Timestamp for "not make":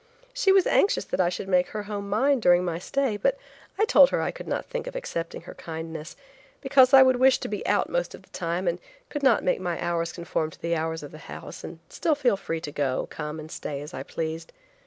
9.21-9.59